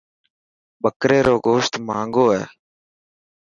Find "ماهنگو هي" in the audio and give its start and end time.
1.87-2.43